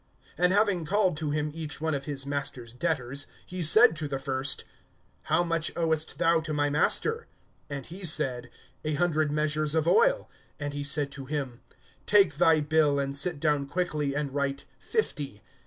(5)And 0.39 0.49
having 0.49 0.83
called 0.83 1.15
to 1.17 1.29
him 1.29 1.51
each 1.53 1.79
one 1.79 1.93
of 1.93 2.05
his 2.05 2.25
master's 2.25 2.73
debtors, 2.73 3.27
he 3.45 3.61
said 3.61 3.95
to 3.97 4.07
the 4.07 4.17
first: 4.17 4.63
How 5.25 5.43
much 5.43 5.71
owest 5.75 6.17
thou 6.17 6.39
to 6.39 6.51
my 6.53 6.71
master? 6.71 7.27
(6)And 7.69 7.85
he 7.85 8.03
said: 8.03 8.49
A 8.83 8.95
hundred 8.95 9.31
measures 9.31 9.75
of 9.75 9.87
oil. 9.87 10.27
And 10.59 10.73
he 10.73 10.83
said 10.83 11.11
to 11.11 11.25
him: 11.25 11.61
Take 12.07 12.37
thy 12.37 12.61
bill, 12.61 12.97
and 12.97 13.15
sit 13.15 13.39
down 13.39 13.67
quickly, 13.67 14.15
and 14.15 14.33
write 14.33 14.65
fifty. 14.79 15.43